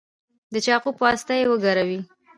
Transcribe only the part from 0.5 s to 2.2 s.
د چاقو په واسطه یې وګروئ.